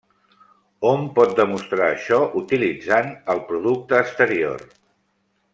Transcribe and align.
Hom 0.91 1.03
pot 1.19 1.35
demostrar 1.41 1.89
això 1.89 2.19
utilitzant 2.41 3.13
el 3.35 3.45
producte 3.53 4.03
exterior. 4.07 4.69